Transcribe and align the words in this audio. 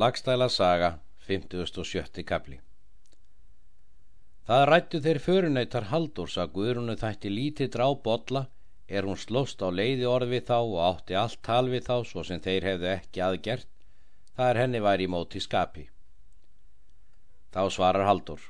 Lagstæla 0.00 0.46
saga, 0.48 0.94
57. 1.28 2.22
kapli 2.24 2.56
Það 4.48 4.62
rættu 4.70 5.00
þeir 5.04 5.20
förunautar 5.20 5.86
Haldurs 5.90 6.36
að 6.40 6.54
Guðrunu 6.54 6.94
þætti 7.02 7.32
lítið 7.32 7.68
drá 7.74 7.84
bolla 8.06 8.42
er 8.88 9.04
hún 9.04 9.20
slóst 9.20 9.60
á 9.60 9.68
leiði 9.68 10.08
orð 10.08 10.32
við 10.32 10.48
þá 10.48 10.56
og 10.56 10.78
átti 10.86 11.20
allt 11.24 11.42
tal 11.44 11.68
við 11.68 11.84
þá 11.90 12.08
svo 12.08 12.24
sem 12.24 12.40
þeir 12.40 12.70
hefðu 12.70 12.90
ekki 12.94 13.24
aðgert 13.28 13.68
það 14.32 14.48
er 14.54 14.62
henni 14.62 14.84
væri 14.88 15.04
í 15.04 15.12
móti 15.12 15.44
skapi. 15.44 15.88
Þá 17.52 17.62
svarar 17.76 18.08
Haldur 18.08 18.48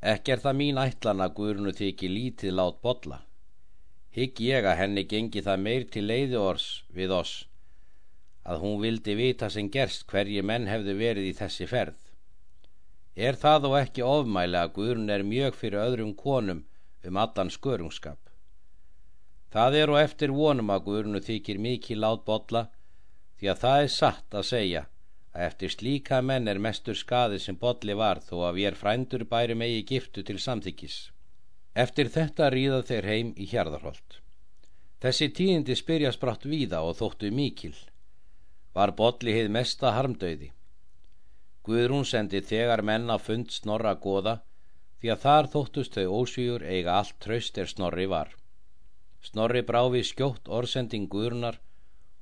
Ekki 0.00 0.38
er 0.38 0.46
það 0.48 0.60
mín 0.64 0.84
ætlan 0.88 1.20
að 1.20 1.36
Guðrunu 1.36 1.76
þykji 1.76 2.14
lítið 2.16 2.60
lát 2.62 2.80
bolla. 2.80 3.26
Hygg 4.16 4.40
ég 4.40 4.64
að 4.72 4.86
henni 4.86 5.04
gengi 5.04 5.44
það 5.44 5.66
meir 5.68 5.84
til 5.84 6.08
leiði 6.08 6.40
orðs 6.48 6.70
við 6.88 7.12
oss 7.12 7.42
að 8.44 8.60
hún 8.60 8.80
vildi 8.82 9.14
vita 9.16 9.48
sem 9.50 9.70
gerst 9.72 10.04
hverji 10.10 10.42
menn 10.44 10.68
hefðu 10.68 10.94
verið 10.98 11.30
í 11.30 11.36
þessi 11.38 11.68
ferð. 11.70 12.00
Er 13.14 13.38
það 13.40 13.66
þó 13.66 13.70
ekki 13.78 14.04
ofmæli 14.04 14.58
að 14.58 14.72
Guðrun 14.76 15.12
er 15.16 15.24
mjög 15.24 15.56
fyrir 15.60 15.84
öðrum 15.84 16.14
konum 16.18 16.64
um 17.08 17.20
allan 17.24 17.52
skörungskap. 17.56 18.18
Það 19.54 19.76
er 19.80 19.92
og 19.92 20.00
eftir 20.00 20.34
vonum 20.34 20.72
að 20.74 20.84
Guðrunu 20.88 21.20
þykir 21.22 21.60
mikið 21.62 22.02
lát 22.02 22.24
botla 22.26 22.66
því 23.38 23.50
að 23.52 23.62
það 23.62 23.84
er 23.84 23.92
satt 23.96 24.34
að 24.34 24.48
segja 24.50 24.82
að 25.34 25.46
eftir 25.46 25.74
slíka 25.74 26.20
menn 26.22 26.50
er 26.50 26.60
mestur 26.66 26.98
skadi 26.98 27.38
sem 27.42 27.56
botli 27.58 27.94
var 27.94 28.20
þó 28.22 28.36
að 28.48 28.58
við 28.58 28.68
er 28.70 28.78
frændur 28.80 29.24
bæri 29.30 29.54
megi 29.54 29.86
giftu 29.88 30.26
til 30.26 30.40
samþykis. 30.42 30.98
Eftir 31.74 32.10
þetta 32.10 32.50
ríða 32.50 32.82
þeir 32.90 33.10
heim 33.10 33.32
í 33.38 33.48
hjarðarholt. 33.50 34.20
Þessi 35.02 35.30
tíðindi 35.36 35.74
spyrja 35.78 36.12
sprátt 36.14 36.46
víða 36.46 36.82
og 36.86 36.98
þóttu 36.98 37.30
mikil 37.34 37.74
var 38.74 38.92
bolli 38.98 39.34
heið 39.36 39.50
mesta 39.56 39.92
harmdauði. 39.94 40.50
Guðrún 41.64 42.04
sendi 42.04 42.42
þegar 42.44 42.82
menn 42.82 43.10
að 43.10 43.24
fund 43.28 43.52
snorra 43.54 43.94
goða 44.06 44.40
því 45.00 45.12
að 45.14 45.22
þar 45.24 45.50
þóttust 45.52 45.96
þau 45.98 46.16
ósvíur 46.20 46.64
eiga 46.64 46.98
allt 46.98 47.16
traust 47.24 47.58
er 47.62 47.70
snorri 47.70 48.06
var. 48.10 48.34
Snorri 49.24 49.62
bráfi 49.64 50.02
skjótt 50.04 50.50
orðsending 50.58 51.08
Guðrunar 51.12 51.60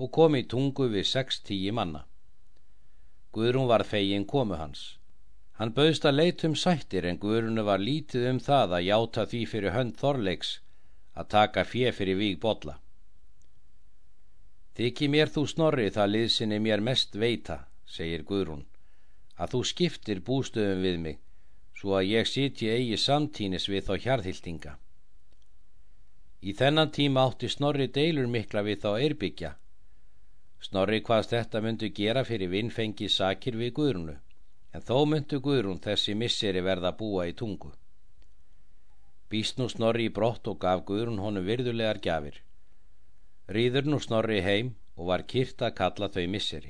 og 0.00 0.10
kom 0.16 0.36
í 0.36 0.46
tungu 0.54 0.88
við 0.92 1.06
sex 1.08 1.40
tíi 1.46 1.72
manna. 1.72 2.04
Guðrún 3.32 3.68
var 3.70 3.84
fegin 3.84 4.26
komu 4.26 4.58
hans. 4.60 4.96
Hann 5.60 5.74
bauðst 5.76 6.06
að 6.08 6.18
leitum 6.18 6.54
sættir 6.56 7.06
en 7.08 7.20
Guðrunu 7.20 7.64
var 7.64 7.80
lítið 7.84 8.26
um 8.32 8.38
það 8.40 8.76
að 8.78 8.86
játa 8.88 9.26
því 9.32 9.40
fyrir 9.52 9.74
hönd 9.76 9.98
Þorleiks 10.00 10.54
að 11.14 11.28
taka 11.36 11.64
fjö 11.68 11.92
fyrir 11.92 12.16
víg 12.16 12.40
botla. 12.40 12.78
Þykki 14.80 15.06
mér 15.12 15.28
þú 15.28 15.42
snorri 15.44 15.90
það 15.92 16.06
liðsinni 16.10 16.58
mér 16.64 16.80
mest 16.80 17.16
veita, 17.20 17.56
segir 17.84 18.22
Guðrún, 18.24 18.62
að 19.36 19.50
þú 19.52 19.58
skiptir 19.70 20.22
bústöðum 20.24 20.80
við 20.86 20.96
mig, 21.02 21.18
svo 21.76 21.98
að 21.98 22.06
ég 22.14 22.30
sitji 22.30 22.70
eigi 22.72 22.96
samtínis 22.96 23.68
við 23.68 23.84
þá 23.90 23.92
hjarðhildinga. 24.06 24.72
Í 26.40 26.56
þennan 26.56 26.94
tíma 26.96 27.26
átti 27.28 27.52
snorri 27.52 27.90
deilur 27.92 28.32
mikla 28.38 28.64
við 28.64 28.80
þá 28.86 28.90
eirbyggja. 29.04 29.52
Snorri 30.64 31.04
hvaðst 31.04 31.36
þetta 31.36 31.60
myndu 31.60 31.92
gera 32.00 32.24
fyrir 32.24 32.48
vinnfengi 32.56 33.12
sakir 33.12 33.60
við 33.60 33.76
Guðrúnu, 33.82 34.16
en 34.72 34.88
þó 34.88 34.98
myndu 35.04 35.44
Guðrún 35.44 35.84
þessi 35.84 36.16
misseri 36.16 36.64
verða 36.64 36.96
búa 36.96 37.28
í 37.28 37.36
tungu. 37.36 37.74
Býst 39.28 39.60
nú 39.60 39.68
snorri 39.68 40.08
í 40.08 40.14
brott 40.20 40.48
og 40.48 40.56
gaf 40.64 40.86
Guðrún 40.88 41.20
honum 41.20 41.44
virðulegar 41.44 42.00
gjafir. 42.00 42.40
Rýður 43.50 43.88
nú 43.90 43.98
snorri 43.98 44.36
heim 44.46 44.68
og 44.94 45.08
var 45.08 45.22
kýrt 45.30 45.62
að 45.66 45.72
kalla 45.78 46.08
þau 46.14 46.26
misseri. 46.30 46.68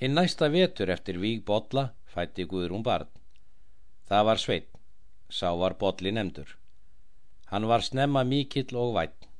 Hinn 0.00 0.16
næsta 0.18 0.48
vetur 0.50 0.90
eftir 0.90 1.20
víg 1.22 1.44
botla 1.50 1.84
fætti 2.14 2.46
Guðrún 2.50 2.82
barn. 2.88 3.06
Það 4.10 4.26
var 4.28 4.42
sveit, 4.42 4.66
sá 5.38 5.52
var 5.60 5.76
botli 5.82 6.10
nefndur. 6.16 6.56
Hann 7.52 7.68
var 7.70 7.86
snemma 7.86 8.24
mikill 8.32 8.74
og 8.82 8.96
vætt. 8.98 9.30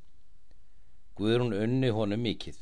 Guðrún 1.19 1.57
unni 1.59 1.91
honum 1.99 2.23
mikill. 2.23 2.61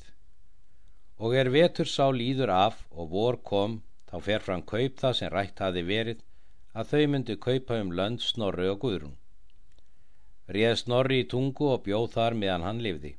Og 1.21 1.37
er 1.37 1.53
vetur 1.53 1.85
sá 1.85 2.09
líður 2.09 2.55
af 2.55 2.81
og 2.89 3.13
vor 3.13 3.41
kom, 3.53 3.81
þá 4.09 4.17
fer 4.25 4.45
fram 4.49 4.65
kaup 4.73 4.97
það 5.05 5.17
sem 5.21 5.33
rætt 5.35 5.61
hafi 5.61 5.85
verið, 5.85 6.25
að 6.73 6.93
þau 6.95 7.07
myndu 7.13 7.37
kaupa 7.37 7.81
um 7.83 7.93
lönd 7.93 8.25
Snorri 8.25 8.73
og 8.73 8.81
Guðrún 8.81 9.17
réð 10.55 10.75
Snorri 10.81 11.21
í 11.21 11.27
tungu 11.29 11.67
og 11.75 11.83
bjóð 11.85 12.07
þar 12.15 12.35
meðan 12.41 12.65
hann 12.65 12.81
lifði. 12.81 13.13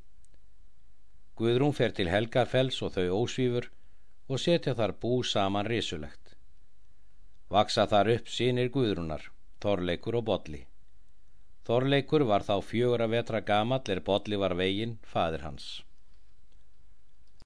Guðrún 1.41 1.73
fer 1.73 1.93
til 1.97 2.09
Helgarfells 2.11 2.75
og 2.85 2.91
þau 2.93 3.23
ósvífur 3.23 3.71
og 4.29 4.41
setja 4.41 4.75
þar 4.77 4.91
bú 5.01 5.23
saman 5.25 5.65
risulegt. 5.65 6.35
Vaksa 7.49 7.87
þar 7.89 8.11
upp 8.13 8.29
sínir 8.29 8.69
Guðrúnar, 8.75 9.23
Þorleikur 9.63 10.19
og 10.19 10.27
Bodli. 10.27 10.59
Þorleikur 11.65 12.27
var 12.29 12.45
þá 12.45 12.53
fjögur 12.61 13.01
að 13.05 13.15
vetra 13.15 13.41
gamall 13.47 13.89
er 13.89 14.03
Bodli 14.05 14.37
var 14.37 14.53
veginn, 14.59 14.99
fadir 15.01 15.41
hans. 15.47 15.81